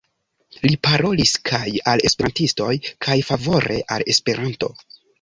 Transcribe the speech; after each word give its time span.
Li 0.67 0.71
parolis 0.87 1.33
kaj 1.51 1.61
al 1.93 2.05
Esperantistoj 2.11 2.73
kaj 3.09 3.21
favore 3.31 3.81
al 3.99 4.11
Esperanto. 4.19 4.77